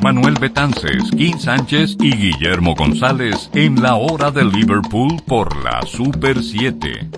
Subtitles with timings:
[0.00, 6.42] Manuel Betances, Kim Sánchez y Guillermo González en la hora de Liverpool por la Super
[6.42, 7.08] 7.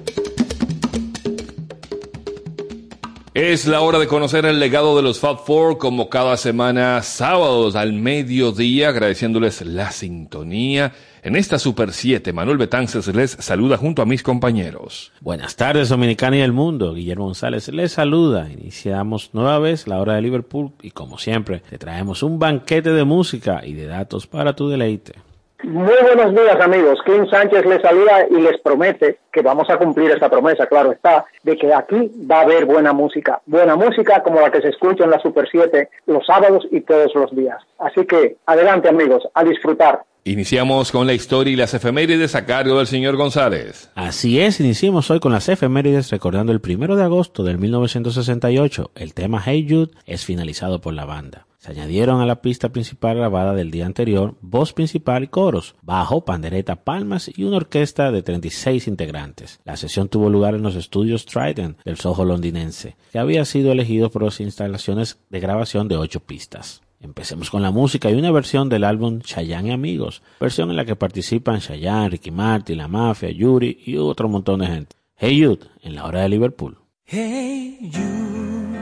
[3.34, 7.76] Es la hora de conocer el legado de los Fab Four como cada semana, sábados
[7.76, 10.92] al mediodía, agradeciéndoles la sintonía
[11.22, 15.12] en esta Super 7, Manuel Betances les saluda junto a mis compañeros.
[15.20, 16.94] Buenas tardes, Dominicana y el mundo.
[16.94, 18.50] Guillermo González les saluda.
[18.50, 23.04] Iniciamos nueva vez la hora de Liverpool y como siempre, te traemos un banquete de
[23.04, 25.27] música y de datos para tu deleite.
[25.64, 30.12] Muy buenos días amigos, Clint Sánchez les saluda y les promete que vamos a cumplir
[30.12, 34.40] esta promesa, claro está, de que aquí va a haber buena música, buena música como
[34.40, 37.58] la que se escucha en la Super 7 los sábados y todos los días.
[37.80, 40.04] Así que adelante amigos, a disfrutar.
[40.22, 43.90] Iniciamos con la historia y las efemérides a cargo del señor González.
[43.96, 48.92] Así es, iniciamos hoy con las efemérides recordando el primero de agosto del 1968.
[48.94, 51.47] El tema Hey Jude es finalizado por la banda.
[51.58, 56.24] Se añadieron a la pista principal grabada del día anterior voz principal y coros, bajo,
[56.24, 59.60] pandereta, palmas y una orquesta de 36 integrantes.
[59.64, 64.10] La sesión tuvo lugar en los estudios Trident del Soho londinense, que había sido elegido
[64.10, 66.82] por las instalaciones de grabación de ocho pistas.
[67.00, 70.84] Empecemos con la música y una versión del álbum Chayanne y Amigos, versión en la
[70.84, 74.96] que participan Chayanne, Ricky Martin, La Mafia, Yuri y otro montón de gente.
[75.16, 76.78] Hey Jude, en la hora de Liverpool.
[77.04, 78.78] Hey Jude,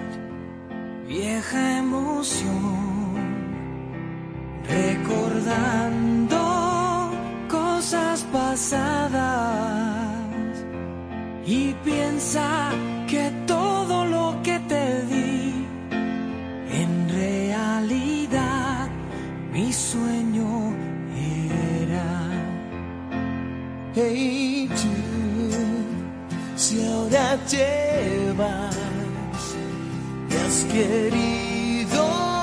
[1.07, 2.66] vieja emoción,
[4.69, 6.39] recordando
[7.49, 9.87] cosas pasadas
[11.47, 12.71] y piensa
[13.07, 15.67] que todo lo que te di
[16.71, 18.89] en realidad
[19.53, 20.75] mi sueño
[21.83, 22.09] era.
[23.95, 24.95] Hey tú,
[26.57, 28.77] si ahora te vas,
[30.29, 32.36] te has querido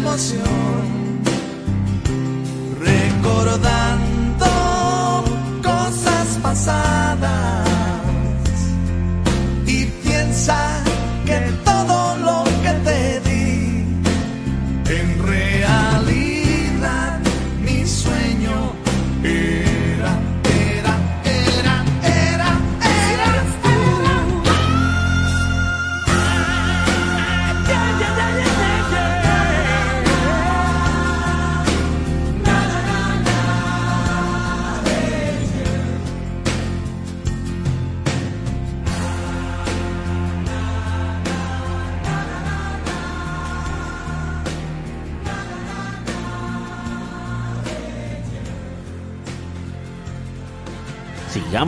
[0.00, 0.40] emoción.
[2.80, 3.79] Recordar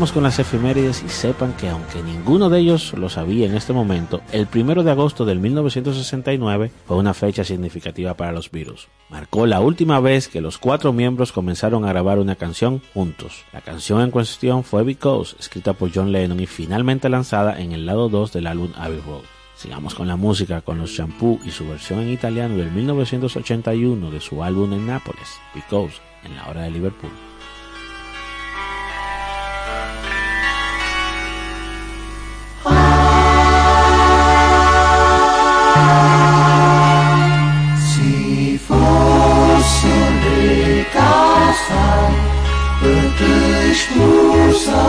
[0.03, 3.73] Sigamos con las efemérides y sepan que aunque ninguno de ellos lo sabía en este
[3.73, 8.89] momento, el primero de agosto del 1969 fue una fecha significativa para los Beatles.
[9.11, 13.45] Marcó la última vez que los cuatro miembros comenzaron a grabar una canción juntos.
[13.53, 17.87] La canción en cuestión fue Because, escrita por John Lennon y finalmente lanzada en el
[17.87, 19.23] lado 2 del álbum Abbey Road.
[19.55, 24.21] Sigamos con la música con los Shampoo y su versión en italiano del 1981 de
[24.21, 25.95] su álbum en Nápoles, Because,
[26.25, 27.32] en la hora de Liverpool.
[42.83, 44.83] Putih Bursa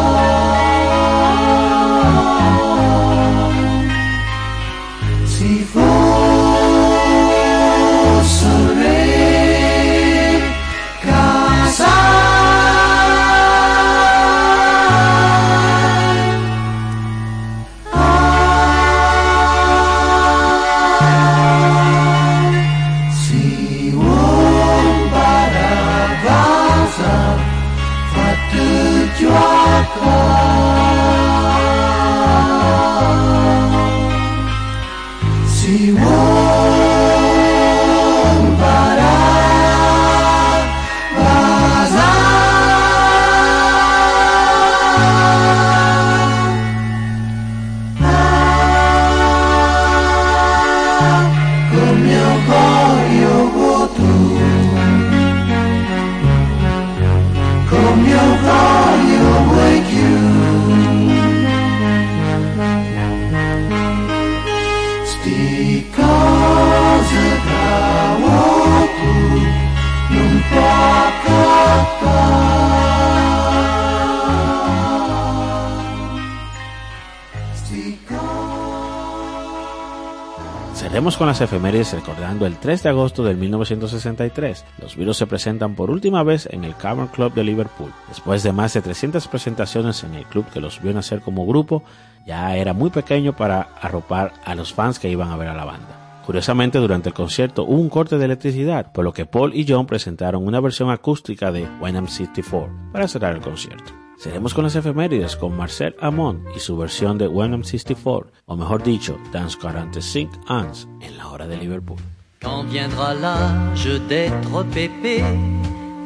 [81.17, 84.65] con las efemérides recordando el 3 de agosto de 1963.
[84.81, 87.91] Los virus se presentan por última vez en el Cavern Club de Liverpool.
[88.07, 91.83] Después de más de 300 presentaciones en el club que los vio nacer como grupo,
[92.25, 95.65] ya era muy pequeño para arropar a los fans que iban a ver a la
[95.65, 96.21] banda.
[96.25, 99.85] Curiosamente, durante el concierto hubo un corte de electricidad, por lo que Paul y John
[99.85, 104.02] presentaron una versión acústica de When I'm 64 para cerrar el concierto.
[104.23, 108.55] Seremos con las efemérides con Marcel Amon y su versión de When I'm 64, o
[108.55, 111.97] mejor dicho, Dance 45 Ans en la hora de Liverpool.
[112.41, 115.21] Quand viendra l'âge d'être pépé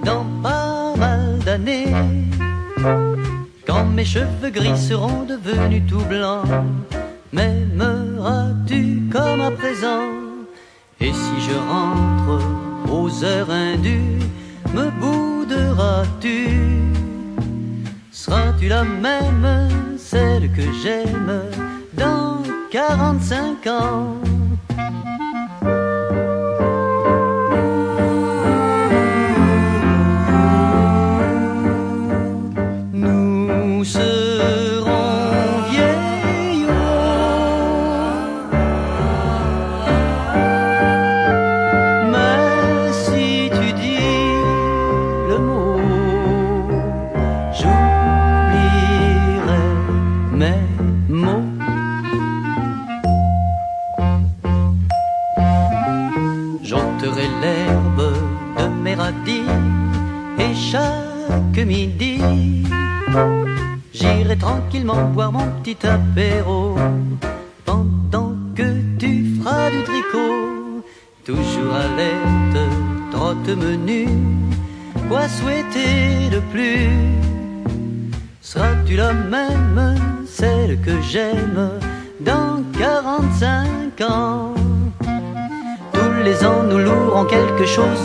[0.04, 1.94] dans pas mal d'années,
[3.68, 6.48] quand mes cheveux gris seront devenus tout blancs,
[7.32, 10.10] m'aimeras-tu comme à présent?
[11.00, 12.42] Et si je rentre
[12.92, 14.24] aux heures indues,
[14.74, 16.87] me bouderas-tu?
[18.28, 19.48] Seras-tu la même,
[19.98, 21.44] celle que j'aime
[21.94, 24.18] dans 45 ans?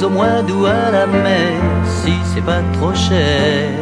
[0.04, 1.52] Au mois d'août à la mer,
[1.84, 3.81] si c'est pas trop cher.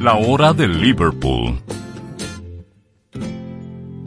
[0.00, 1.58] La hora de Liverpool.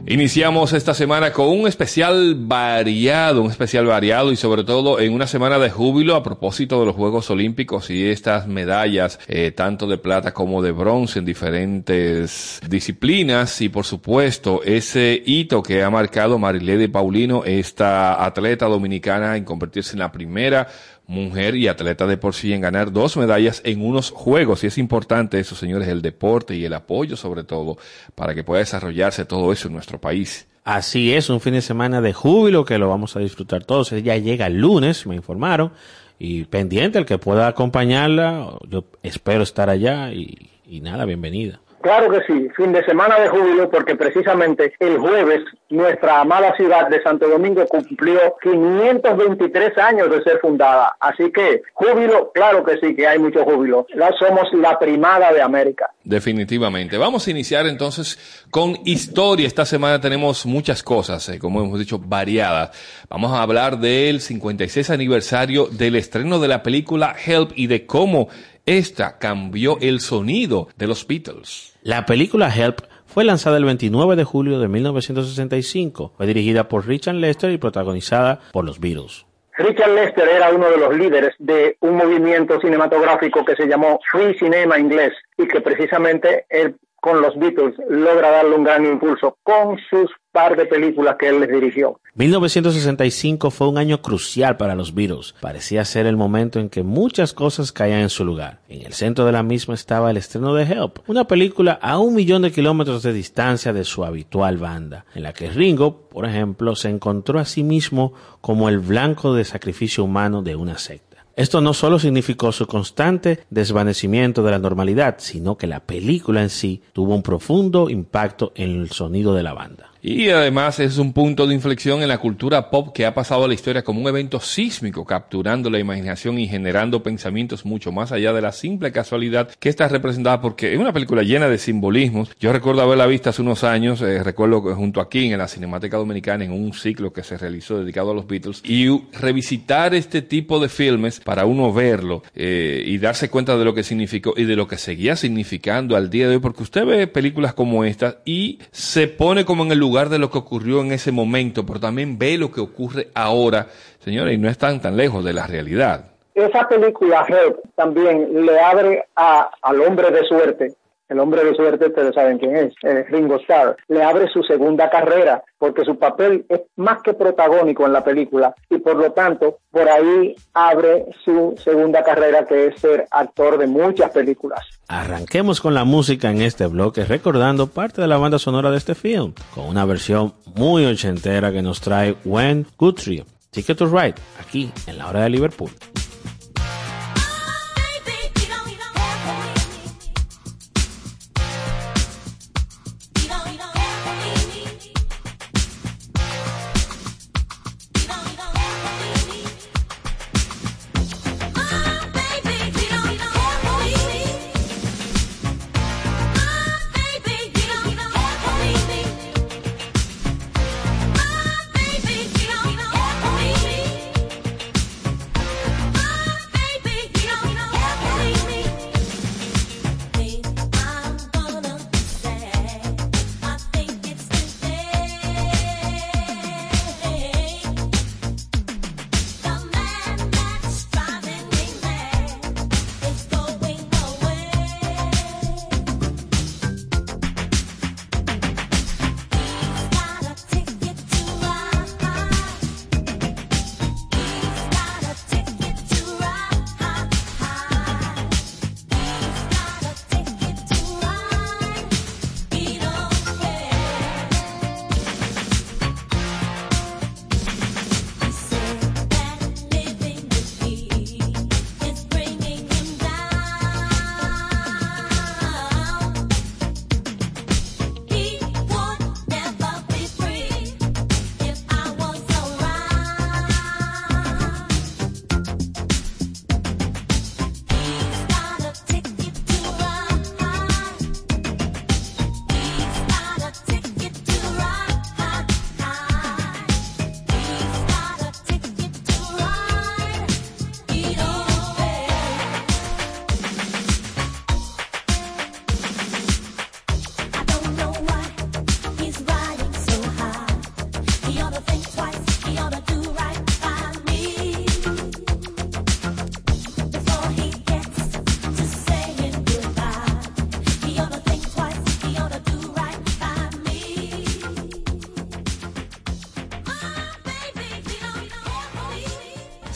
[0.06, 5.26] Iniciamos esta semana con un especial variado, un especial variado y sobre todo en una
[5.26, 9.98] semana de júbilo a propósito de los Juegos Olímpicos y estas medallas, eh, tanto de
[9.98, 16.38] plata como de bronce en diferentes disciplinas y por supuesto ese hito que ha marcado
[16.38, 20.68] Marilady Paulino, esta atleta dominicana en convertirse en la primera
[21.06, 24.64] mujer y atleta de por sí en ganar dos medallas en unos juegos.
[24.64, 27.76] Y es importante eso, señores, el deporte y el apoyo sobre todo
[28.14, 30.46] para que pueda desarrollarse todo eso en nuestro país.
[30.64, 33.90] Así es, un fin de semana de júbilo que lo vamos a disfrutar todos.
[33.90, 35.72] Ya llega el lunes, me informaron,
[36.20, 41.61] y pendiente el que pueda acompañarla, yo espero estar allá y, y nada, bienvenida.
[41.82, 46.88] Claro que sí, fin de semana de júbilo porque precisamente el jueves nuestra amada ciudad
[46.88, 50.96] de Santo Domingo cumplió 523 años de ser fundada.
[51.00, 53.86] Así que júbilo, claro que sí, que hay mucho júbilo.
[53.94, 55.90] La, somos la primada de América.
[56.04, 56.98] Definitivamente.
[56.98, 59.46] Vamos a iniciar entonces con historia.
[59.46, 62.70] Esta semana tenemos muchas cosas, eh, como hemos dicho, variadas.
[63.08, 68.28] Vamos a hablar del 56 aniversario del estreno de la película Help y de cómo
[68.66, 71.78] esta cambió el sonido de los Beatles.
[71.82, 76.14] La película Help fue lanzada el 29 de julio de 1965.
[76.16, 79.26] Fue dirigida por Richard Lester y protagonizada por los Beatles.
[79.58, 84.38] Richard Lester era uno de los líderes de un movimiento cinematográfico que se llamó Free
[84.38, 89.76] Cinema inglés y que precisamente él con los Beatles logra darle un gran impulso con
[89.90, 92.00] sus par de películas que él les dirigió.
[92.14, 95.34] 1965 fue un año crucial para los Beatles.
[95.40, 98.60] Parecía ser el momento en que muchas cosas caían en su lugar.
[98.68, 102.14] En el centro de la misma estaba el estreno de Help, una película a un
[102.14, 106.76] millón de kilómetros de distancia de su habitual banda, en la que Ringo, por ejemplo,
[106.76, 111.11] se encontró a sí mismo como el blanco de sacrificio humano de una secta.
[111.34, 116.50] Esto no solo significó su constante desvanecimiento de la normalidad, sino que la película en
[116.50, 119.91] sí tuvo un profundo impacto en el sonido de la banda.
[120.04, 123.48] Y además es un punto de inflexión en la cultura pop que ha pasado a
[123.48, 128.32] la historia como un evento sísmico, capturando la imaginación y generando pensamientos mucho más allá
[128.32, 132.32] de la simple casualidad que está representada porque es una película llena de simbolismos.
[132.40, 135.46] Yo recuerdo haberla visto hace unos años, eh, recuerdo que junto a King en la
[135.46, 140.20] Cinemática Dominicana en un ciclo que se realizó dedicado a los Beatles y revisitar este
[140.20, 144.46] tipo de filmes para uno verlo eh, y darse cuenta de lo que significó y
[144.46, 148.18] de lo que seguía significando al día de hoy, porque usted ve películas como esta
[148.24, 151.66] y se pone como en el lugar lugar de lo que ocurrió en ese momento,
[151.66, 153.66] pero también ve lo que ocurre ahora,
[153.98, 156.06] señores, y no están tan lejos de la realidad.
[156.34, 160.72] Esa película Help también le abre a, al hombre de suerte
[161.12, 162.74] el hombre de suerte, ustedes saben quién es,
[163.10, 167.92] Ringo Starr, le abre su segunda carrera porque su papel es más que protagónico en
[167.92, 173.06] la película y por lo tanto por ahí abre su segunda carrera que es ser
[173.10, 174.60] actor de muchas películas.
[174.88, 178.94] Arranquemos con la música en este bloque recordando parte de la banda sonora de este
[178.94, 184.72] film con una versión muy ochentera que nos trae When Guthrie Ticket to Ride, aquí
[184.86, 185.70] en la hora de Liverpool.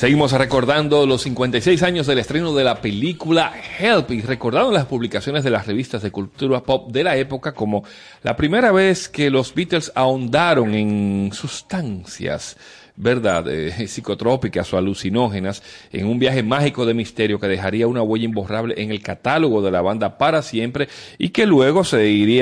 [0.06, 5.42] Seguimos recordando los 56 años del estreno de la película Help y recordando las publicaciones
[5.42, 7.82] de las revistas de cultura pop de la época como
[8.22, 12.56] la primera vez que los Beatles ahondaron en sustancias,
[12.94, 18.26] ¿verdad?, eh, psicotrópicas o alucinógenas en un viaje mágico de misterio que dejaría una huella
[18.26, 20.88] imborrable en el catálogo de la banda para siempre
[21.18, 21.96] y que luego se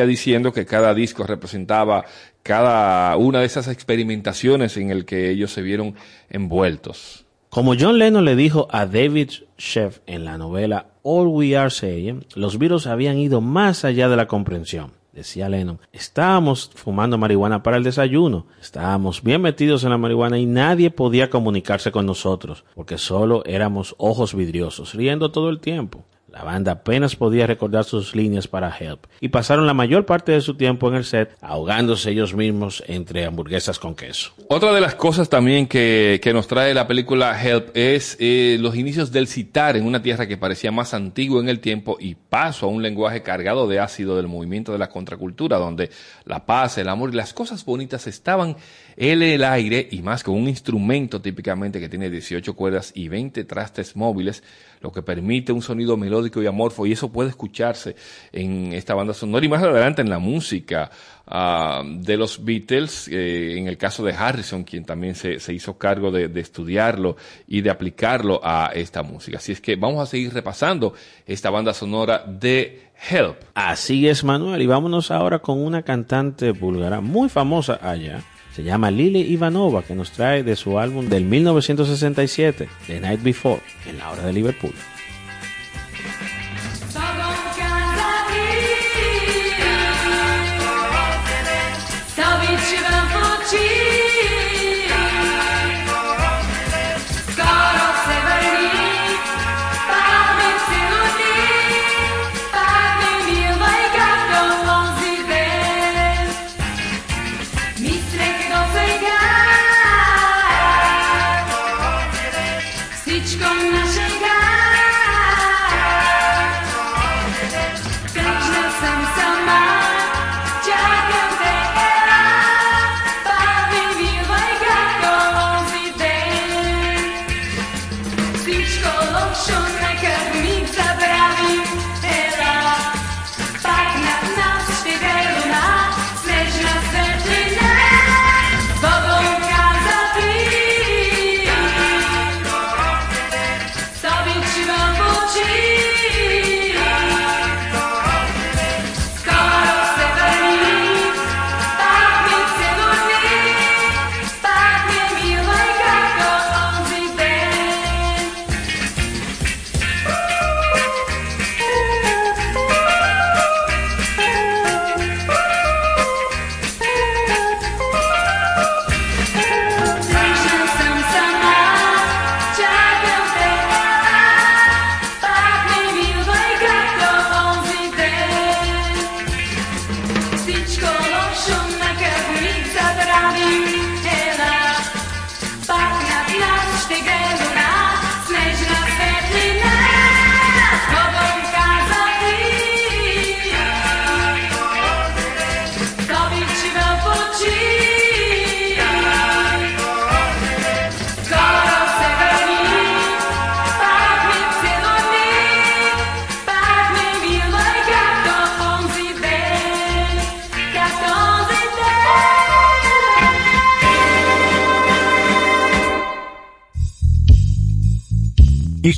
[0.05, 2.05] diciendo que cada disco representaba
[2.43, 5.95] cada una de esas experimentaciones en el que ellos se vieron
[6.29, 7.24] envueltos.
[7.55, 12.27] Como John Lennon le dijo a David Sheff en la novela All We Are Saying,
[12.35, 14.91] los virus habían ido más allá de la comprensión.
[15.13, 20.47] Decía Lennon, estábamos fumando marihuana para el desayuno, estábamos bien metidos en la marihuana y
[20.47, 26.05] nadie podía comunicarse con nosotros, porque solo éramos ojos vidriosos, riendo todo el tiempo.
[26.35, 30.41] La banda apenas podía recordar sus líneas para Help y pasaron la mayor parte de
[30.41, 34.33] su tiempo en el set ahogándose ellos mismos entre hamburguesas con queso.
[34.49, 38.75] Otra de las cosas también que, que nos trae la película Help es eh, los
[38.75, 42.67] inicios del citar en una tierra que parecía más antigua en el tiempo y paso
[42.67, 45.91] a un lenguaje cargado de ácido del movimiento de la contracultura, donde
[46.25, 48.57] la paz, el amor y las cosas bonitas estaban
[48.97, 53.97] el aire y más con un instrumento típicamente que tiene 18 cuerdas y 20 trastes
[53.97, 54.43] móviles
[54.85, 57.97] lo que permite un sonido melódico y amorfo, y eso puede escucharse
[58.33, 60.91] en esta banda sonora y más adelante en la música
[61.27, 65.79] uh, de los Beatles, eh, en el caso de Harrison, quien también se, se hizo
[65.79, 67.17] cargo de, de, estudiarlo
[67.49, 69.39] y de aplicarlo a esta música.
[69.39, 70.93] Así es que vamos a seguir repasando
[71.27, 73.39] esta banda sonora de Help.
[73.55, 78.23] Así es, Manuel, y vámonos ahora con una cantante búlgara muy famosa allá
[78.55, 83.61] se llama Lili Ivanova, que nos trae de su álbum del 1967, The Night Before,
[83.87, 84.73] en la hora de Liverpool.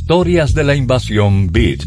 [0.08, 1.80] Historias de la invasión Beat.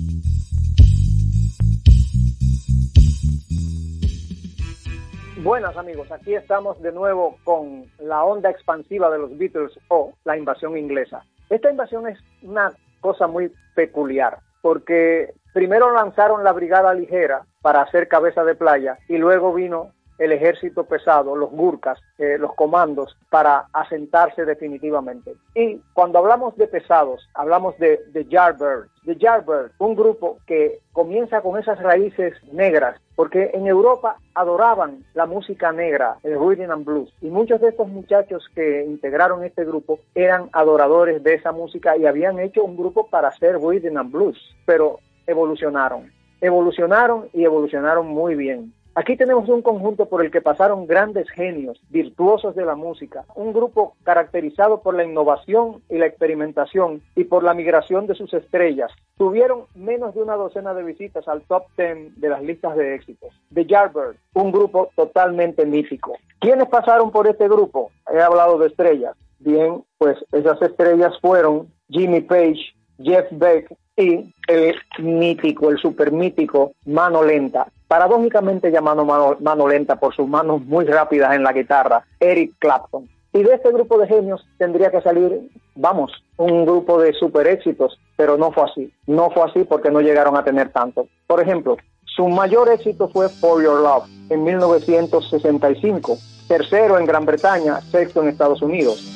[5.42, 10.36] Buenas amigos, aquí estamos de nuevo con la onda expansiva de los Beatles o la
[10.36, 11.24] invasión inglesa.
[11.50, 18.10] Esta invasión es una cosa muy peculiar porque primero lanzaron la brigada ligera para hacer
[18.10, 23.66] cabeza de playa y luego vino el ejército pesado, los Gurkhas, eh, los comandos, para
[23.74, 25.34] asentarse definitivamente.
[25.56, 28.92] Y cuando hablamos de pesados, hablamos de, de Yardbirds.
[29.06, 35.26] The Yardbirds, un grupo que comienza con esas raíces negras, porque en Europa adoraban la
[35.26, 40.00] música negra, el rhythm and blues, y muchos de estos muchachos que integraron este grupo
[40.14, 44.38] eran adoradores de esa música y habían hecho un grupo para hacer rhythm and blues,
[44.66, 48.74] pero evolucionaron, evolucionaron y evolucionaron muy bien.
[49.00, 53.54] Aquí tenemos un conjunto por el que pasaron grandes genios, virtuosos de la música, un
[53.54, 58.92] grupo caracterizado por la innovación y la experimentación y por la migración de sus estrellas.
[59.18, 63.30] Tuvieron menos de una docena de visitas al top ten de las listas de éxitos.
[63.54, 66.18] The Yardbirds, un grupo totalmente mítico.
[66.40, 67.92] ¿Quiénes pasaron por este grupo?
[68.14, 69.16] He hablado de estrellas.
[69.40, 76.74] Bien, pues esas estrellas fueron Jimmy Page, Jeff Beck y el mítico, el super mítico
[76.86, 82.54] Mano Lenta paradójicamente llamado mano, lenta por sus manos muy rápidas en la guitarra, Eric
[82.60, 83.10] Clapton.
[83.34, 88.00] Y de este grupo de genios tendría que salir, vamos, un grupo de super éxitos,
[88.16, 88.94] pero no fue así.
[89.08, 91.08] No fue así porque no llegaron a tener tanto.
[91.26, 97.82] Por ejemplo, su mayor éxito fue For Your Love en 1965, tercero en Gran Bretaña,
[97.82, 99.16] sexto en Estados Unidos.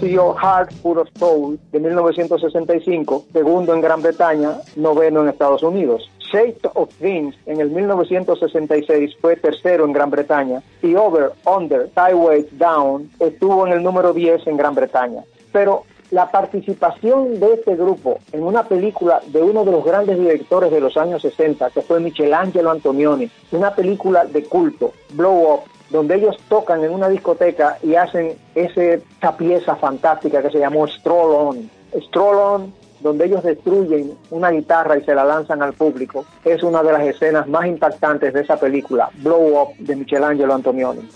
[0.00, 6.10] Heart Full of Soul de 1965, segundo en Gran Bretaña, noveno en Estados Unidos.
[6.20, 12.46] Shape of Things en el 1966 fue tercero en Gran Bretaña y Over, Under, Sideways
[12.58, 15.22] Down estuvo en el número 10 en Gran Bretaña.
[15.52, 20.70] Pero la participación de este grupo en una película de uno de los grandes directores
[20.70, 26.16] de los años 60, que fue Michelangelo Antonioni, una película de culto, Blow Up, donde
[26.16, 31.70] ellos tocan en una discoteca y hacen esa pieza fantástica que se llamó Stroll On.
[32.08, 36.82] Stroll On, donde ellos destruyen una guitarra y se la lanzan al público, es una
[36.82, 41.08] de las escenas más impactantes de esa película, Blow Up, de Michelangelo Antonioni.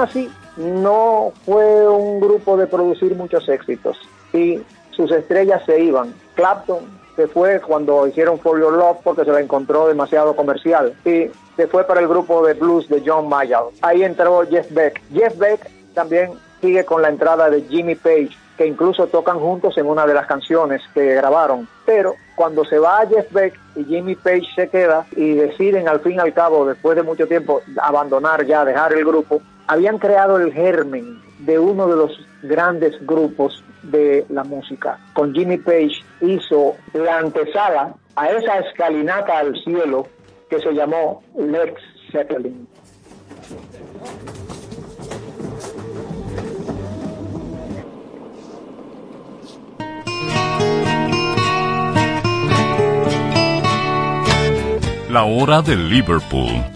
[0.00, 3.98] Así no fue un grupo de producir muchos éxitos
[4.32, 6.14] y sus estrellas se iban.
[6.34, 6.80] Clapton
[7.14, 11.66] se fue cuando hicieron For Your Love porque se la encontró demasiado comercial y se
[11.66, 13.68] fue para el grupo de blues de John Mayall.
[13.82, 15.00] Ahí entró Jeff Beck.
[15.12, 19.86] Jeff Beck también sigue con la entrada de Jimmy Page, que incluso tocan juntos en
[19.86, 21.66] una de las canciones que grabaron.
[21.86, 26.14] Pero cuando se va Jeff Beck y Jimmy Page se queda y deciden al fin
[26.14, 30.52] y al cabo, después de mucho tiempo, abandonar ya, dejar el grupo, habían creado el
[30.52, 34.98] germen de uno de los grandes grupos de la música.
[35.12, 40.06] Con Jimmy Page hizo la antesala a esa escalinata al cielo
[40.48, 42.66] que se llamó Lex Zeppelin.
[55.10, 56.75] La hora de Liverpool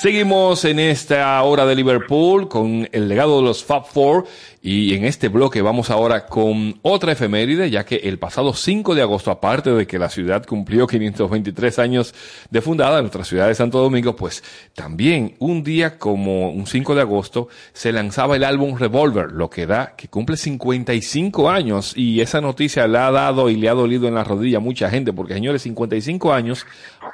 [0.00, 4.24] Seguimos en esta hora de Liverpool con el legado de los Fab Four
[4.62, 9.02] y en este bloque vamos ahora con otra efeméride, ya que el pasado 5 de
[9.02, 12.14] agosto, aparte de que la ciudad cumplió 523 años
[12.48, 14.42] de fundada, nuestra ciudad de Santo Domingo, pues
[14.74, 19.66] también un día como un 5 de agosto se lanzaba el álbum Revolver, lo que
[19.66, 24.08] da que cumple 55 años y esa noticia la ha dado y le ha dolido
[24.08, 26.64] en la rodilla a mucha gente, porque señores, 55 años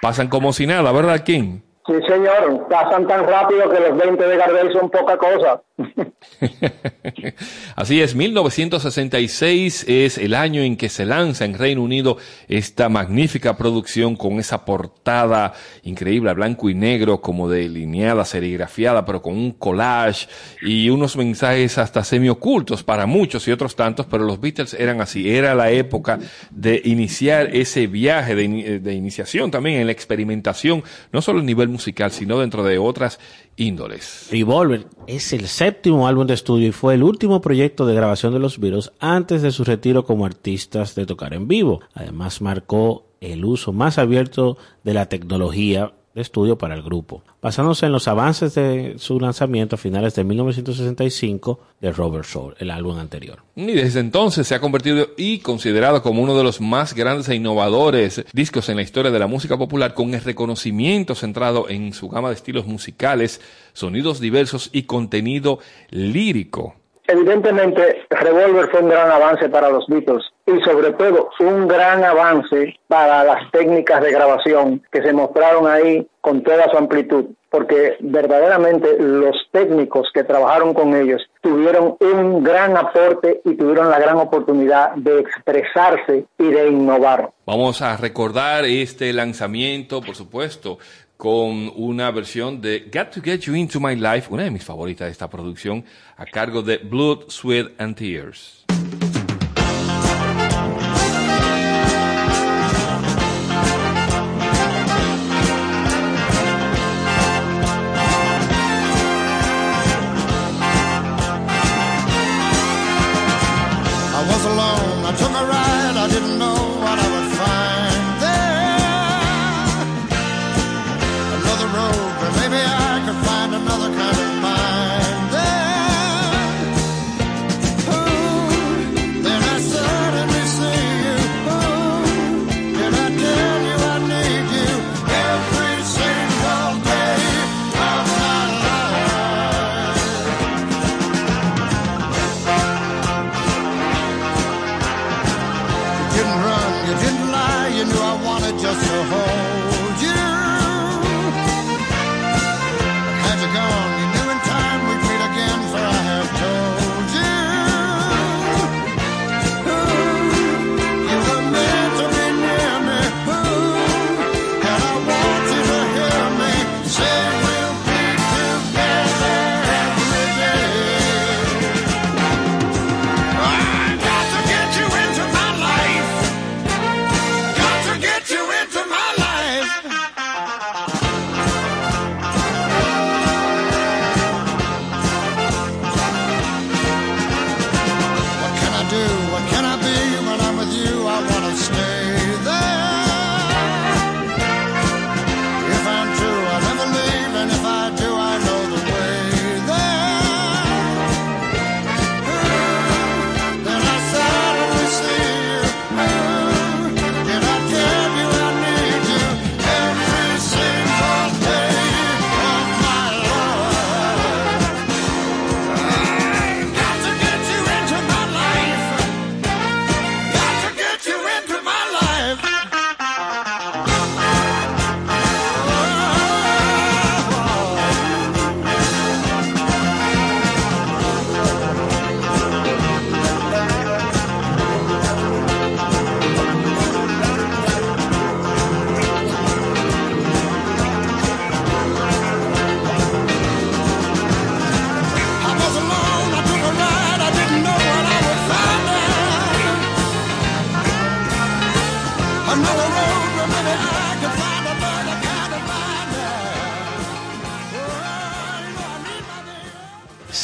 [0.01, 1.65] pasan como si nada, ¿verdad, King?
[1.87, 5.62] Sí, señor, pasan tan rápido que los 20 de Gardel son poca cosa.
[7.77, 12.16] Así es, 1966 es el año en que se lanza en Reino Unido
[12.49, 15.53] esta magnífica producción con esa portada
[15.85, 20.27] increíble, blanco y negro, como delineada, serigrafiada, pero con un collage
[20.62, 25.31] y unos mensajes hasta semi-ocultos para muchos y otros tantos, pero los Beatles eran así,
[25.31, 26.18] era la época
[26.51, 31.76] de iniciar ese viaje de, de iniciación también en la experimentación, no solo a nivel
[31.77, 33.21] musical, sino dentro de otras
[33.57, 34.29] índoles.
[34.31, 38.39] Revolver es el séptimo álbum de estudio y fue el último proyecto de grabación de
[38.39, 41.81] los Beatles antes de su retiro como artistas de tocar en vivo.
[41.95, 47.85] Además marcó el uso más abierto de la tecnología de estudio para el grupo, basándose
[47.85, 52.98] en los avances de su lanzamiento a finales de 1965 de Robert Soul, el álbum
[52.98, 53.42] anterior.
[53.55, 57.35] Y desde entonces se ha convertido y considerado como uno de los más grandes e
[57.35, 62.09] innovadores discos en la historia de la música popular, con el reconocimiento centrado en su
[62.09, 63.42] gama de estilos musicales,
[63.74, 65.59] sonidos diversos y contenido
[65.90, 66.76] lírico.
[67.09, 72.77] Evidentemente, Revolver fue un gran avance para los Beatles y sobre todo un gran avance
[72.88, 78.97] para las técnicas de grabación que se mostraron ahí con toda su amplitud, porque verdaderamente
[78.99, 84.95] los técnicos que trabajaron con ellos tuvieron un gran aporte y tuvieron la gran oportunidad
[84.97, 87.31] de expresarse y de innovar.
[87.47, 90.79] Vamos a recordar este lanzamiento, por supuesto,
[91.16, 95.07] con una versión de Got to Get You Into My Life, una de mis favoritas
[95.07, 95.85] de esta producción,
[96.16, 98.65] a cargo de Blood, Sweat and Tears.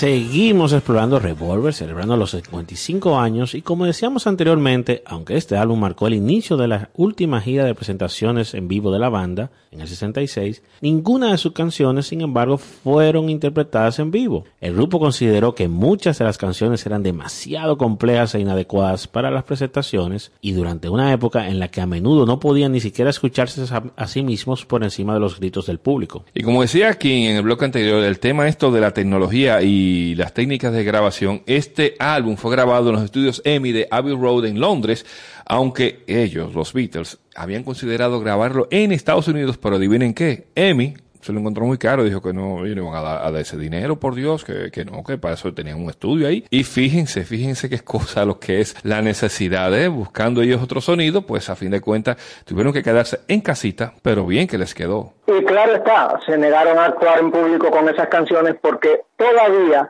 [0.02, 6.08] Seguimos explorando Revolver, celebrando los 55 años y como decíamos anteriormente, aunque este álbum marcó
[6.08, 9.86] el inicio de la última gira de presentaciones en vivo de la banda, en el
[9.86, 14.44] 66, ninguna de sus canciones, sin embargo, fueron interpretadas en vivo.
[14.62, 19.42] El grupo consideró que muchas de las canciones eran demasiado complejas e inadecuadas para las
[19.42, 23.64] presentaciones y durante una época en la que a menudo no podían ni siquiera escucharse
[23.96, 26.24] a, sí mismos por encima de los gritos del público.
[26.32, 30.14] Y como decía aquí en el bloque anterior, el tema esto de la tecnología y
[30.14, 34.46] las técnicas de grabación, este álbum fue grabado en los estudios EMI de Abbey Road
[34.46, 35.04] en Londres,
[35.44, 41.32] aunque ellos, los Beatles, habían considerado grabarlo en Estados Unidos, pero adivinen qué, EMI se
[41.32, 44.70] lo encontró muy caro, dijo que no iban a dar, ese dinero, por Dios, que,
[44.70, 46.44] que, no, que para eso tenían un estudio ahí.
[46.50, 51.22] Y fíjense, fíjense qué cosa lo que es la necesidad de buscando ellos otro sonido,
[51.22, 55.14] pues a fin de cuentas tuvieron que quedarse en casita, pero bien que les quedó.
[55.26, 59.88] Y claro está, se negaron a actuar en público con esas canciones porque todavía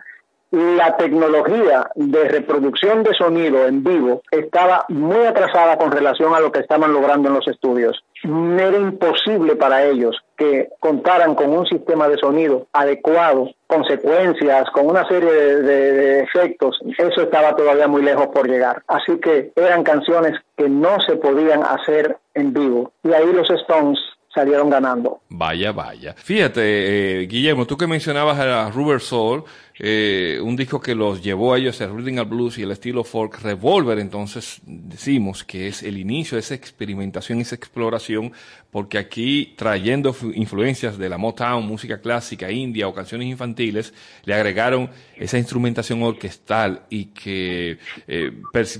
[0.52, 6.52] la tecnología de reproducción de sonido en vivo estaba muy atrasada con relación a lo
[6.52, 8.04] que estaban logrando en los estudios.
[8.22, 15.06] Era imposible para ellos que contaran con un sistema de sonido adecuado, consecuencias, con una
[15.06, 16.80] serie de, efectos.
[16.98, 18.82] Eso estaba todavía muy lejos por llegar.
[18.88, 22.92] Así que eran canciones que no se podían hacer en vivo.
[23.04, 24.00] Y ahí los Stones
[24.34, 25.20] salieron ganando.
[25.28, 26.14] Vaya, vaya.
[26.16, 29.44] Fíjate, eh, Guillermo, tú que mencionabas a Rubber Soul,
[29.84, 33.02] eh, un disco que los llevó a ellos el reading al blues y el estilo
[33.02, 38.30] folk revolver, entonces decimos que es el inicio de esa experimentación, esa exploración,
[38.70, 43.92] porque aquí trayendo influencias de la Motown, música clásica, india o canciones infantiles,
[44.24, 48.30] le agregaron esa instrumentación orquestal y que eh,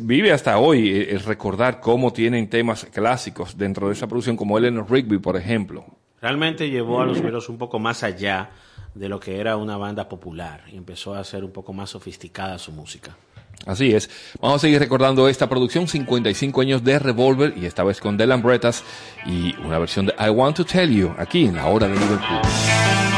[0.02, 4.88] vive hasta hoy el recordar cómo tienen temas clásicos dentro de esa producción, como Eleanor
[4.88, 5.84] Rigby, por ejemplo.
[6.20, 8.50] Realmente llevó a los Beatles un poco más allá
[8.94, 12.58] de lo que era una banda popular y empezó a ser un poco más sofisticada
[12.58, 13.16] su música.
[13.66, 14.10] Así es.
[14.40, 18.42] Vamos a seguir recordando esta producción, 55 años de Revolver, y esta vez con Delan
[18.42, 18.82] Bretas
[19.24, 23.11] y una versión de I Want to Tell You, aquí en la hora de Liverpool.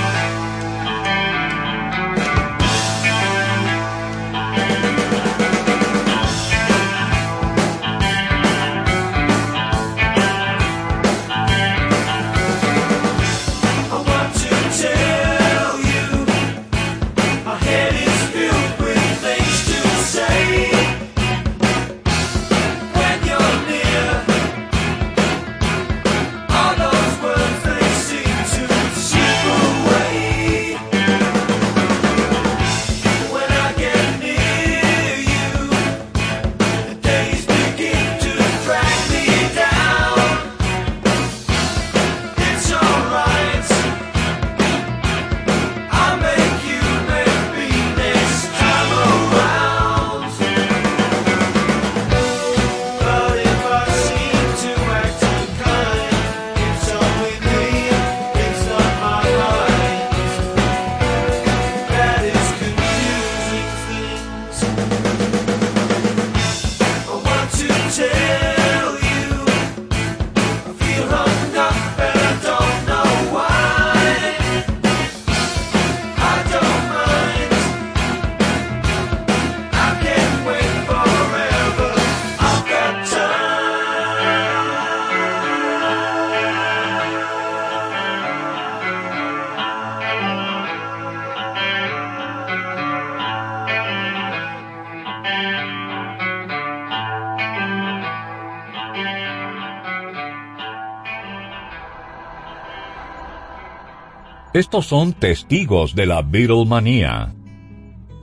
[104.55, 107.35] Estos son testigos de la Beatlemanía.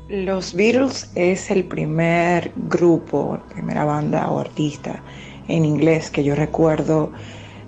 [0.08, 5.04] Los Beatles es el primer grupo, primera banda o artista
[5.50, 7.12] en inglés que yo recuerdo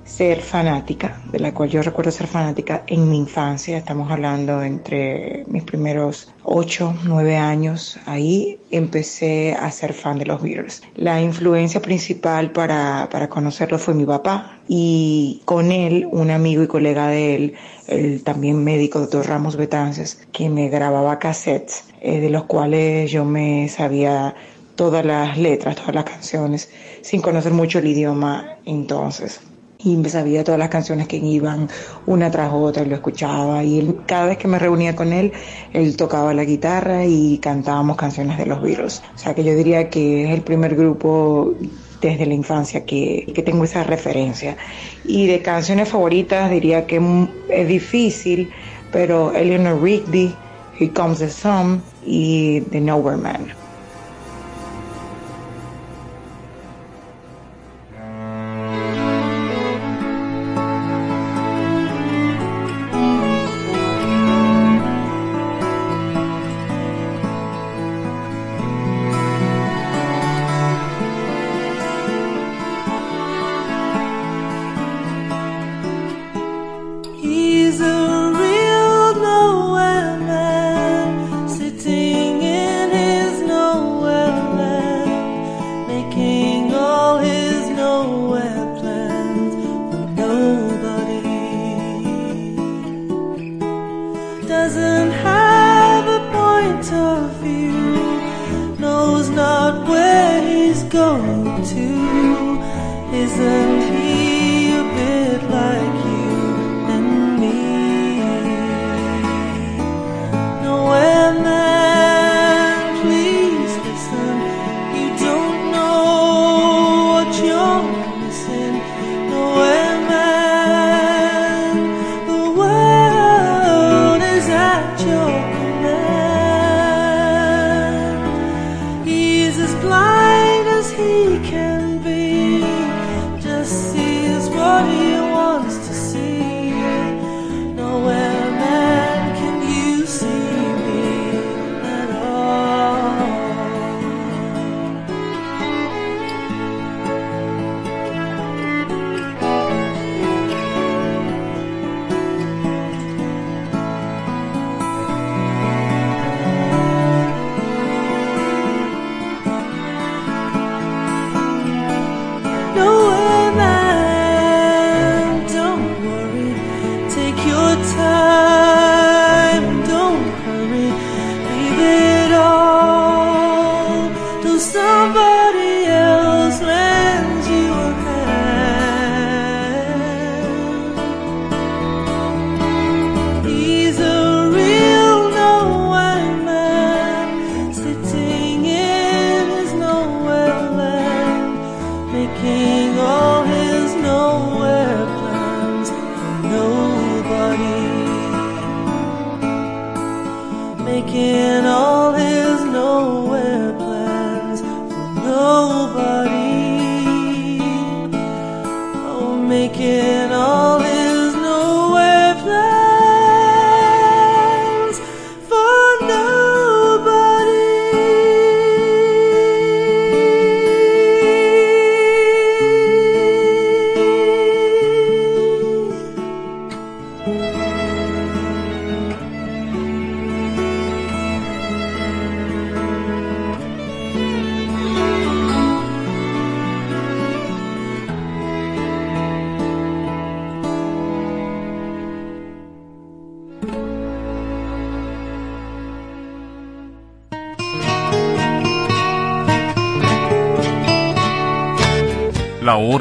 [0.05, 5.43] ser fanática, de la cual yo recuerdo ser fanática en mi infancia, estamos hablando entre
[5.47, 10.81] mis primeros 8, 9 años, ahí empecé a ser fan de los Beatles.
[10.95, 16.67] La influencia principal para, para conocerlo fue mi papá y con él, un amigo y
[16.67, 17.53] colega de él,
[17.87, 23.25] el también médico doctor Ramos Betances, que me grababa cassettes, eh, de los cuales yo
[23.25, 24.35] me sabía
[24.75, 26.69] todas las letras, todas las canciones,
[27.01, 29.41] sin conocer mucho el idioma entonces
[29.83, 31.69] y me sabía todas las canciones que iban
[32.05, 33.63] una tras otra y lo escuchaba.
[33.63, 35.31] Y él, cada vez que me reunía con él
[35.73, 39.01] él tocaba la guitarra y cantábamos canciones de los Beatles.
[39.15, 41.53] O sea que yo diría que es el primer grupo
[42.01, 44.57] desde la infancia que, que tengo esa referencia.
[45.05, 47.01] Y de canciones favoritas diría que
[47.49, 48.49] es difícil
[48.93, 50.33] pero Eleanor Rigby
[50.79, 53.62] Here Comes the Sun y The Nowhere Man.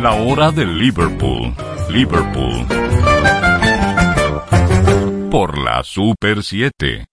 [0.00, 1.54] La hora de Liverpool.
[1.88, 2.66] Liverpool.
[5.30, 7.06] Por la Super 7.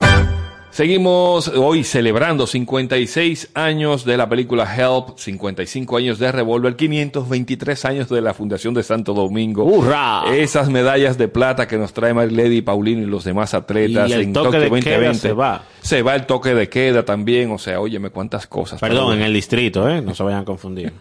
[0.72, 8.10] Seguimos hoy celebrando 56 años de la película Help, 55 años de Revolver, 523 años
[8.10, 9.66] de la Fundación de Santo Domingo.
[9.66, 10.24] ¡Hurra!
[10.34, 14.22] Esas medallas de plata que nos trae Marilady Paulino y los demás atletas Y el
[14.22, 14.90] en toque Tokio de 2020.
[15.06, 15.64] queda se va.
[15.82, 18.80] Se va el toque de queda también, o sea, óyeme cuántas cosas.
[18.80, 20.02] Perdón, en el distrito, ¿eh?
[20.02, 20.94] No se vayan a confundir.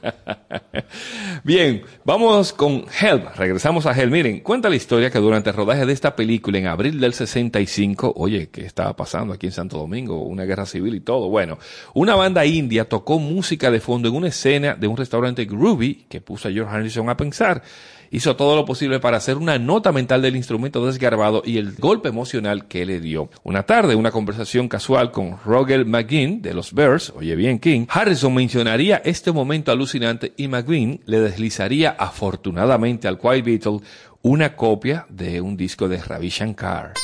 [1.44, 3.36] Bien, vamos con Help.
[3.36, 4.12] Regresamos a Help.
[4.12, 8.14] Miren, cuenta la historia que durante el rodaje de esta película en abril del 65,
[8.16, 10.22] oye, ¿qué estaba pasando aquí en Santo Domingo?
[10.22, 11.28] Una guerra civil y todo.
[11.28, 11.58] Bueno,
[11.94, 16.20] una banda india tocó música de fondo en una escena de un restaurante groovy que
[16.20, 17.62] puso a George Harrison a pensar.
[18.10, 22.08] Hizo todo lo posible para hacer una nota mental del instrumento desgarbado y el golpe
[22.08, 23.28] emocional que le dio.
[23.42, 24.68] Una tarde, una conversación
[25.12, 30.46] con Roger McGinn de los Bears, oye bien King, Harrison mencionaría este momento alucinante y
[30.46, 33.80] McGinn le deslizaría afortunadamente al Quiet Beatle
[34.22, 36.94] una copia de un disco de Ravi Shankar.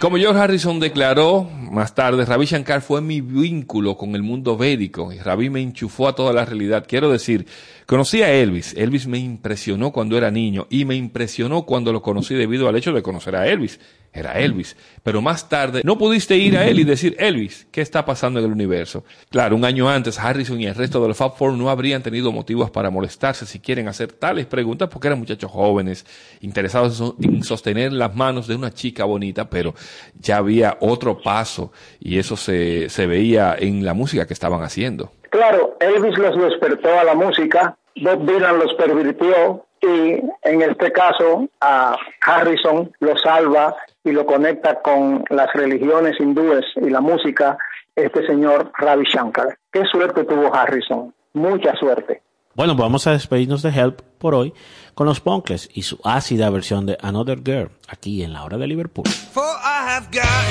[0.00, 5.12] Como George Harrison declaró más tarde, Ravi Shankar fue mi vínculo con el mundo védico
[5.12, 6.84] y Ravi me enchufó a toda la realidad.
[6.88, 7.46] Quiero decir,
[7.86, 8.74] conocí a Elvis.
[8.76, 12.92] Elvis me impresionó cuando era niño y me impresionó cuando lo conocí debido al hecho
[12.92, 13.80] de conocer a Elvis.
[14.16, 14.76] Era Elvis.
[15.02, 18.46] Pero más tarde no pudiste ir a él y decir, Elvis, ¿qué está pasando en
[18.46, 19.04] el universo?
[19.28, 22.30] Claro, un año antes Harrison y el resto de los Fab Four no habrían tenido
[22.30, 26.06] motivos para molestarse si quieren hacer tales preguntas porque eran muchachos jóvenes,
[26.40, 29.74] interesados en so- en sostener las manos de una chica bonita, pero
[30.20, 35.10] ya había otro paso y eso se, se veía en la música que estaban haciendo.
[35.30, 41.48] Claro, Elvis los despertó a la música, Bob Dylan los pervirtió y en este caso
[41.60, 43.74] a Harrison lo salva
[44.04, 47.56] y lo conecta con las religiones hindúes y la música,
[47.96, 49.56] este señor Ravi Shankar.
[49.72, 51.14] ¿Qué suerte tuvo Harrison?
[51.32, 52.22] Mucha suerte.
[52.54, 54.54] Bueno, pues vamos a despedirnos de Help por hoy
[54.94, 58.66] con los Poncles y su ácida versión de Another Girl, aquí en la hora de
[58.68, 59.06] Liverpool.
[59.08, 60.44] For I have got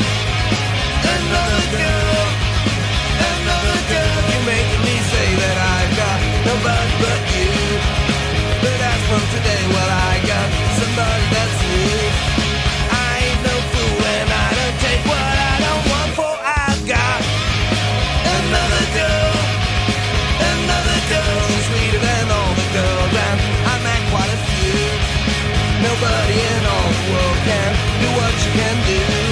[1.08, 2.28] another girl,
[3.40, 4.20] another girl.
[4.34, 7.48] You make me say that I've got nobody but you.
[8.64, 12.03] But as from today, well, I got somebody that's new.
[26.04, 29.23] Nobody in all the world can do what you can do.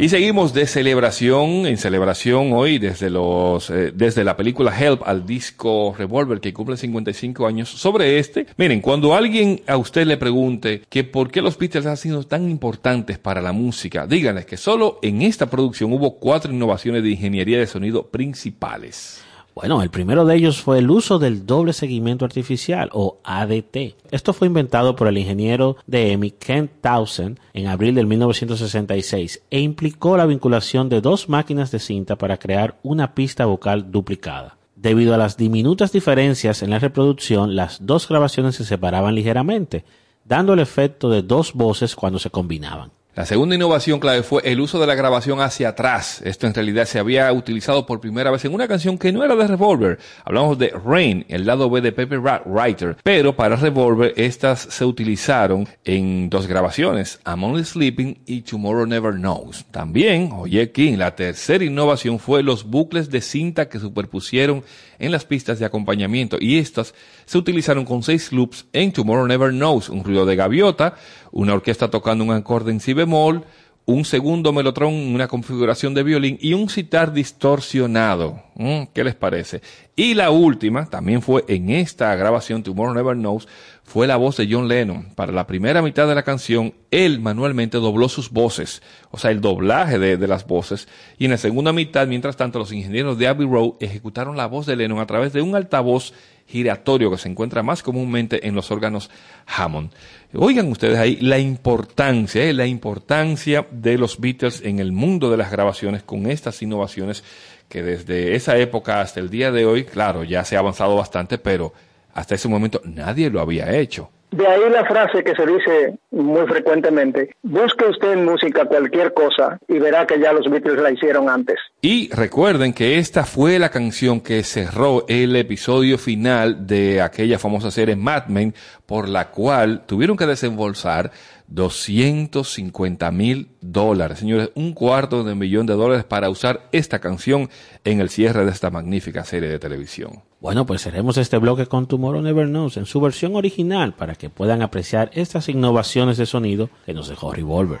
[0.00, 5.26] Y seguimos de celebración en celebración hoy desde los eh, desde la película Help al
[5.26, 8.46] disco Revolver que cumple 55 años sobre este.
[8.56, 12.48] Miren, cuando alguien a usted le pregunte que por qué los Beatles han sido tan
[12.48, 17.58] importantes para la música, díganles que solo en esta producción hubo cuatro innovaciones de ingeniería
[17.58, 19.24] de sonido principales.
[19.60, 23.96] Bueno, el primero de ellos fue el uso del doble seguimiento artificial o ADT.
[24.12, 29.58] Esto fue inventado por el ingeniero de EMI Kent Townsend en abril del 1966 e
[29.58, 34.58] implicó la vinculación de dos máquinas de cinta para crear una pista vocal duplicada.
[34.76, 39.84] Debido a las diminutas diferencias en la reproducción, las dos grabaciones se separaban ligeramente,
[40.24, 42.92] dando el efecto de dos voces cuando se combinaban.
[43.18, 46.22] La segunda innovación clave fue el uso de la grabación hacia atrás.
[46.24, 49.34] Esto en realidad se había utilizado por primera vez en una canción que no era
[49.34, 49.98] de Revolver.
[50.24, 52.96] Hablamos de Rain, el lado B de Rat Writer.
[53.02, 59.14] Pero para Revolver estas se utilizaron en dos grabaciones, I'm Only Sleeping y Tomorrow Never
[59.14, 59.64] Knows.
[59.72, 64.62] También, oye King, la tercera innovación fue los bucles de cinta que superpusieron
[64.98, 66.94] en las pistas de acompañamiento y estas
[67.24, 70.94] se utilizaron con seis loops en Tomorrow Never Knows, un ruido de gaviota,
[71.32, 73.44] una orquesta tocando un acorde en si bemol,
[73.88, 78.42] un segundo melotron en una configuración de violín y un sitar distorsionado.
[78.56, 79.62] Mm, ¿Qué les parece?
[79.96, 83.48] Y la última, también fue en esta grabación Tomorrow Never Knows,
[83.88, 85.14] fue la voz de John Lennon.
[85.14, 89.40] Para la primera mitad de la canción, él manualmente dobló sus voces, o sea, el
[89.40, 90.88] doblaje de, de las voces.
[91.18, 94.66] Y en la segunda mitad, mientras tanto, los ingenieros de Abbey Road ejecutaron la voz
[94.66, 96.12] de Lennon a través de un altavoz
[96.46, 99.10] giratorio que se encuentra más comúnmente en los órganos
[99.46, 99.90] Hammond.
[100.34, 105.38] Oigan ustedes ahí la importancia, eh, la importancia de los Beatles en el mundo de
[105.38, 107.24] las grabaciones con estas innovaciones
[107.70, 111.38] que desde esa época hasta el día de hoy, claro, ya se ha avanzado bastante,
[111.38, 111.72] pero
[112.14, 114.10] hasta ese momento nadie lo había hecho.
[114.30, 119.58] De ahí la frase que se dice muy frecuentemente, busque usted en música cualquier cosa
[119.66, 121.56] y verá que ya los Beatles la hicieron antes.
[121.80, 127.70] Y recuerden que esta fue la canción que cerró el episodio final de aquella famosa
[127.70, 128.54] serie Mad Men,
[128.84, 131.10] por la cual tuvieron que desembolsar
[131.48, 137.48] 250 mil dólares, señores, un cuarto de millón de dólares para usar esta canción
[137.84, 140.22] en el cierre de esta magnífica serie de televisión.
[140.40, 144.30] Bueno, pues cerremos este bloque con Tomorrow Never Knows en su versión original para que
[144.30, 147.80] puedan apreciar estas innovaciones de sonido que nos dejó Revolver.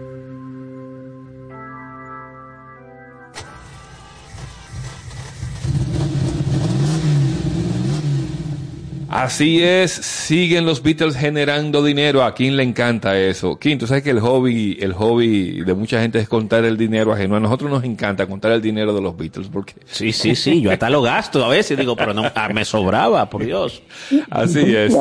[9.11, 12.23] Así es, siguen los Beatles generando dinero.
[12.23, 13.59] A quien le encanta eso.
[13.59, 17.11] Kim, tú sabes que el hobby, el hobby de mucha gente es contar el dinero
[17.11, 17.35] ajeno.
[17.35, 20.71] A nosotros nos encanta contar el dinero de los Beatles porque Sí, sí, sí, yo
[20.71, 23.83] hasta lo gasto a veces, digo, pero no, ah, me sobraba, por Dios.
[24.29, 24.95] así es.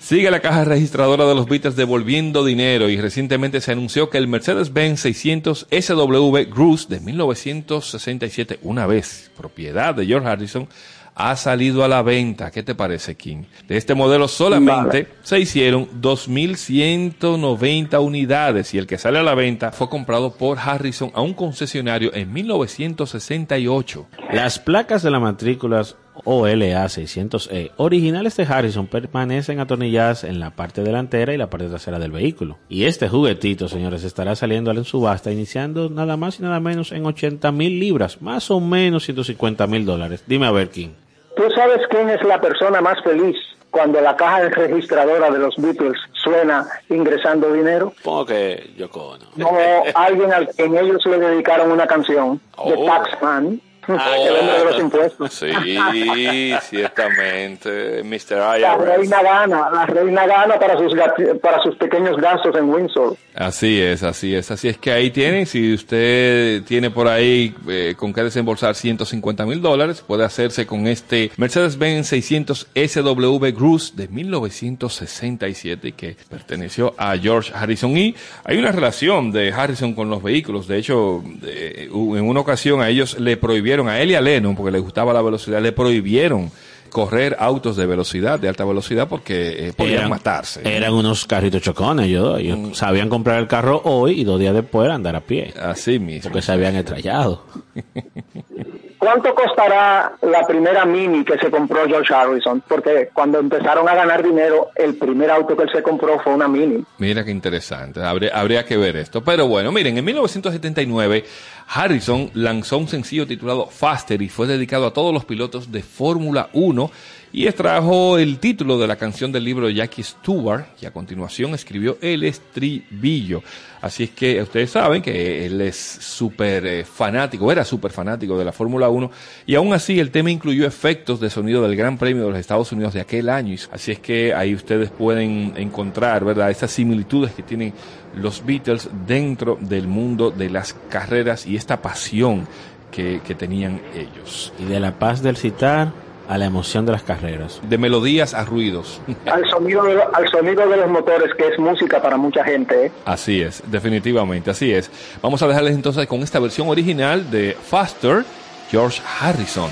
[0.00, 4.28] Sigue la caja registradora de los Beatles devolviendo dinero y recientemente se anunció que el
[4.28, 10.68] Mercedes-Benz 600 SW Cruze de 1967, una vez propiedad de George Harrison,
[11.16, 12.50] ha salido a la venta.
[12.50, 13.44] ¿Qué te parece, King?
[13.66, 19.72] De este modelo solamente se hicieron 2.190 unidades y el que sale a la venta
[19.72, 24.06] fue comprado por Harrison a un concesionario en 1968.
[24.30, 30.82] Las placas de las matrículas OLA 600E originales de Harrison permanecen atornilladas en la parte
[30.82, 32.58] delantera y la parte trasera del vehículo.
[32.68, 37.06] Y este juguetito, señores, estará saliendo en subasta iniciando nada más y nada menos en
[37.06, 40.22] 80 mil libras, más o menos 150 mil dólares.
[40.26, 40.90] Dime a ver, King.
[41.36, 43.36] ¿Tú sabes quién es la persona más feliz
[43.70, 47.92] cuando la caja registradora de los Beatles suena ingresando dinero?
[47.98, 49.24] Supongo que Yoko Ono.
[49.36, 49.50] No
[49.94, 52.86] alguien al que en ellos le dedicaron una canción, Oh.
[52.86, 55.34] Taxman, el hombre de los impuestos.
[55.34, 58.36] Sí, ciertamente, Mr.
[58.36, 58.96] La IRS.
[58.96, 60.94] reina gana, la reina gana para sus,
[61.40, 63.16] para sus pequeños gastos en Windsor.
[63.34, 67.94] Así es, así es, así es que ahí tienen, si usted tiene por ahí eh,
[67.94, 74.08] con qué desembolsar 150 mil dólares, puede hacerse con este Mercedes-Benz 600 SW Cruze de
[74.08, 78.14] 1967 que perteneció a George Harrison y
[78.44, 83.20] hay una relación de Harrison con los vehículos, de hecho, en una ocasión a ellos
[83.20, 86.50] le prohibieron, a él y a Lennon, porque les gustaba la velocidad, le prohibieron
[86.90, 90.60] correr autos de velocidad, de alta velocidad, porque eh, podían Eran- matarse.
[90.64, 92.74] Eran unos carritos chocones, yo, ellos Mm.
[92.74, 96.22] sabían comprar el carro hoy y dos días después andar a pie, Así mismo.
[96.30, 97.42] porque se habían estrellado.
[98.98, 102.62] ¿Cuánto costará la primera Mini que se compró George Harrison?
[102.66, 106.48] Porque cuando empezaron a ganar dinero, el primer auto que él se compró fue una
[106.48, 106.82] Mini.
[106.98, 109.22] Mira qué interesante, habría, que ver esto.
[109.22, 111.24] Pero bueno, miren, en 1979
[111.68, 116.48] Harrison lanzó un sencillo titulado Faster y fue dedicado a todos los pilotos de Fórmula
[116.52, 116.90] 1
[117.32, 121.98] y extrajo el título de la canción del libro Jackie Stewart y a continuación escribió
[122.00, 123.42] el estribillo.
[123.80, 128.44] Así es que ustedes saben que él es súper eh, fanático, era súper fanático de
[128.44, 129.10] la Fórmula 1
[129.46, 132.72] y aún así el tema incluyó efectos de sonido del Gran Premio de los Estados
[132.72, 133.56] Unidos de aquel año.
[133.70, 137.72] Así es que ahí ustedes pueden encontrar, ¿verdad?, esas similitudes que tienen
[138.14, 142.48] los Beatles dentro del mundo de las carreras y esta pasión
[142.90, 144.52] que, que tenían ellos.
[144.58, 147.60] Y de la paz del citar a la emoción de las carreras.
[147.68, 149.00] De melodías a ruidos.
[149.26, 152.86] Al sonido, de, al sonido de los motores, que es música para mucha gente.
[152.86, 152.92] ¿eh?
[153.04, 154.90] Así es, definitivamente, así es.
[155.22, 158.24] Vamos a dejarles entonces con esta versión original de Faster,
[158.70, 159.70] George Harrison.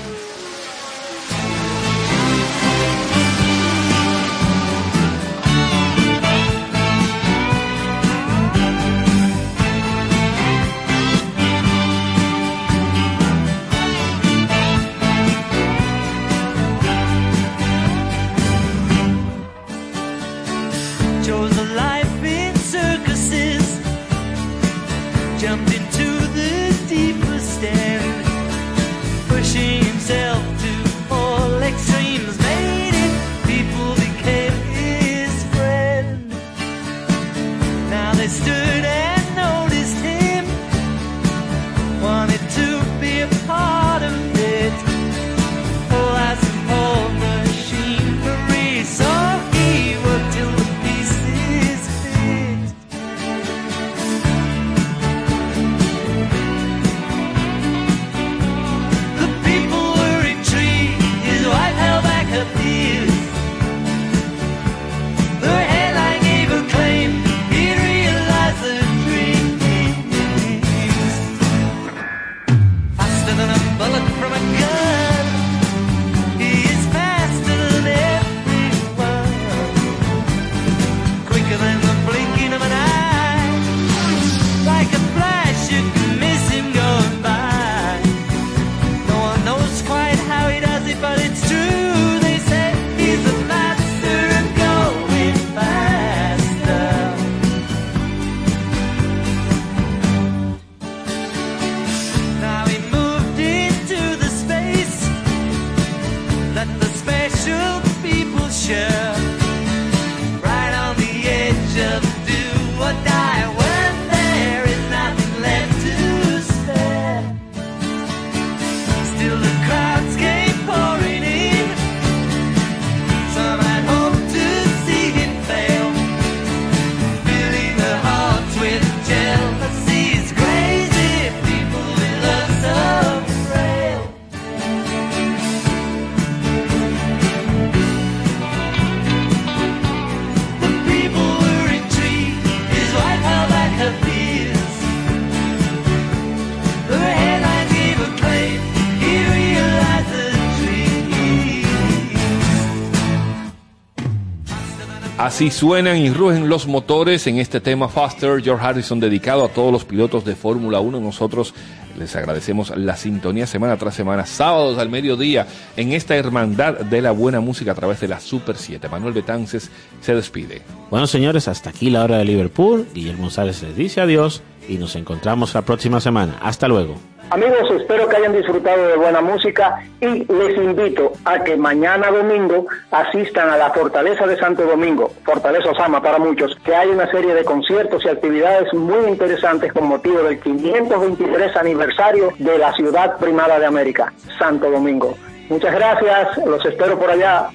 [155.35, 159.69] Así suenan y rugen los motores en este tema Faster, George Harrison dedicado a todos
[159.69, 161.01] los pilotos de Fórmula 1.
[161.01, 161.53] Nosotros
[161.99, 167.11] les agradecemos la sintonía semana tras semana, sábados al mediodía, en esta hermandad de la
[167.11, 168.87] buena música a través de la Super 7.
[168.87, 169.69] Manuel Betances
[169.99, 170.61] se despide.
[170.89, 172.87] Bueno, señores, hasta aquí la hora de Liverpool.
[172.93, 176.37] Guillermo González les dice adiós y nos encontramos la próxima semana.
[176.41, 176.95] Hasta luego.
[177.31, 182.67] Amigos, espero que hayan disfrutado de buena música y les invito a que mañana domingo
[182.91, 187.33] asistan a la Fortaleza de Santo Domingo, Fortaleza Osama para muchos, que hay una serie
[187.33, 193.59] de conciertos y actividades muy interesantes con motivo del 523 aniversario de la ciudad primada
[193.59, 195.15] de América, Santo Domingo.
[195.49, 197.49] Muchas gracias, los espero por allá.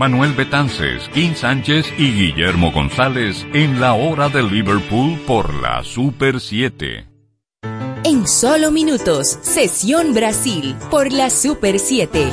[0.00, 6.40] Manuel Betances, Kim Sánchez y Guillermo González en la hora de Liverpool por la Super
[6.40, 7.06] 7.
[8.04, 12.30] En solo minutos, Sesión Brasil por la Super 7.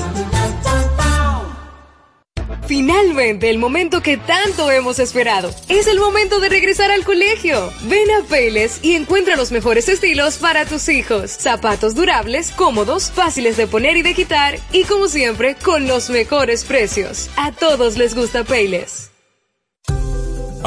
[2.67, 5.49] Finalmente, el momento que tanto hemos esperado.
[5.69, 7.71] Es el momento de regresar al colegio.
[7.83, 11.31] Ven a Payless y encuentra los mejores estilos para tus hijos.
[11.31, 16.65] Zapatos durables, cómodos, fáciles de poner y de quitar y como siempre, con los mejores
[16.65, 17.29] precios.
[17.37, 19.06] A todos les gusta Payless.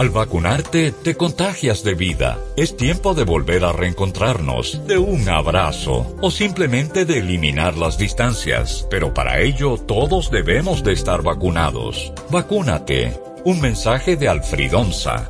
[0.01, 2.39] Al vacunarte, te contagias de vida.
[2.57, 8.87] Es tiempo de volver a reencontrarnos, de un abrazo o simplemente de eliminar las distancias.
[8.89, 12.15] Pero para ello, todos debemos de estar vacunados.
[12.31, 13.21] Vacúnate.
[13.45, 15.29] Un mensaje de Alfridonza.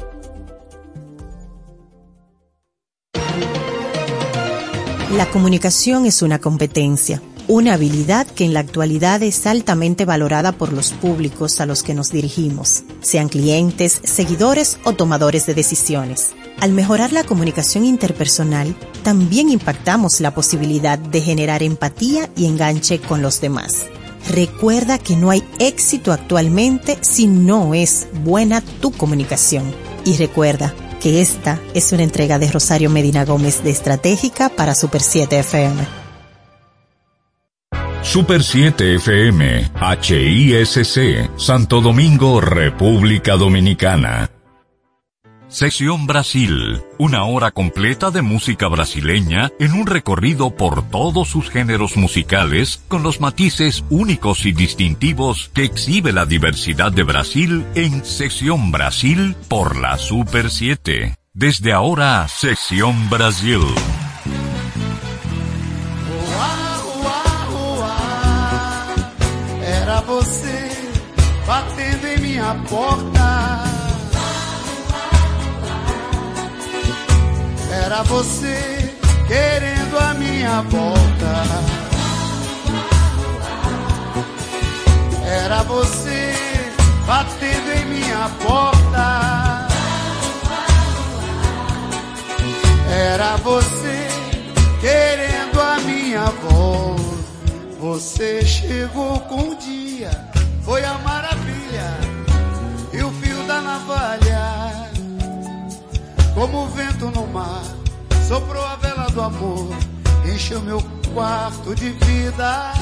[5.10, 7.20] La comunicación es una competencia,
[7.51, 11.94] una habilidad que en la actualidad es altamente valorada por los públicos a los que
[11.94, 16.30] nos dirigimos, sean clientes, seguidores o tomadores de decisiones.
[16.61, 23.20] Al mejorar la comunicación interpersonal, también impactamos la posibilidad de generar empatía y enganche con
[23.20, 23.86] los demás.
[24.28, 29.64] Recuerda que no hay éxito actualmente si no es buena tu comunicación.
[30.05, 35.01] Y recuerda que esta es una entrega de Rosario Medina Gómez de Estratégica para Super
[35.01, 35.99] 7 FM.
[38.03, 39.70] Super 7 FM,
[40.03, 44.30] HISC, Santo Domingo, República Dominicana.
[45.48, 51.96] Sesión Brasil, una hora completa de música brasileña en un recorrido por todos sus géneros
[51.96, 58.72] musicales con los matices únicos y distintivos que exhibe la diversidad de Brasil en Sesión
[58.72, 61.16] Brasil por la Super 7.
[61.34, 63.61] Desde ahora, Sesión Brasil.
[70.20, 70.68] Você
[71.46, 73.64] batendo em minha porta.
[77.84, 78.94] Era você
[79.26, 81.34] querendo a minha volta.
[85.24, 86.34] Era você
[87.06, 89.68] batendo em minha porta.
[92.90, 94.08] Era você
[94.82, 96.70] querendo a minha volta.
[97.80, 99.89] Você chegou com o dia,
[100.62, 101.98] foi a maravilha
[102.92, 104.90] e o fio da navalha.
[106.34, 107.62] Como o vento no mar,
[108.26, 109.68] soprou a vela do amor,
[110.24, 110.82] encheu meu
[111.12, 112.72] quarto de vida.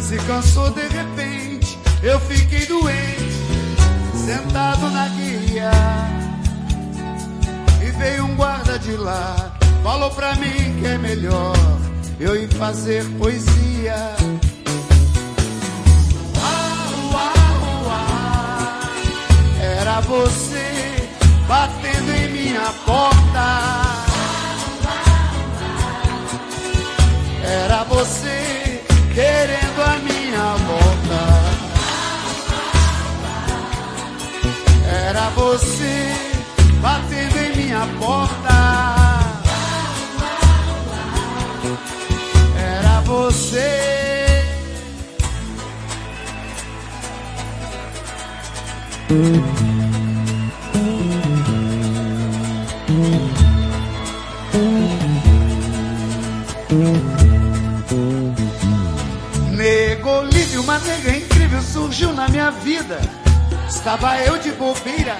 [0.00, 3.34] Se cansou de repente, eu fiquei doente,
[4.24, 5.70] sentado na guia.
[7.82, 11.56] E veio um guarda de lá, falou pra mim que é melhor
[12.18, 14.16] eu ir fazer poesia.
[20.00, 21.08] Era você
[21.46, 23.48] batendo em minha porta.
[27.44, 28.82] Era você
[29.14, 31.22] querendo a minha volta.
[35.06, 36.14] Era você
[36.80, 38.56] batendo em minha porta.
[42.56, 43.90] Era você.
[49.10, 49.59] Nego livre,
[60.70, 63.00] uma nega incrível surgiu na minha vida.
[63.68, 65.18] Estava eu de bobeira.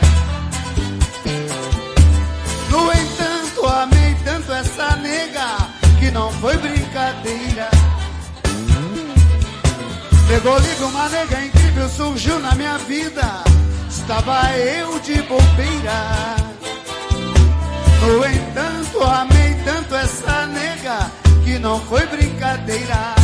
[2.71, 5.57] No entanto, amei tanto essa nega
[5.99, 7.69] que não foi brincadeira.
[10.29, 13.43] Pegou livre, uma nega incrível surgiu na minha vida.
[13.89, 16.37] Estava eu de bobeira.
[18.03, 19.81] No entanto, amei tanto
[21.59, 23.20] não foi brincadeira.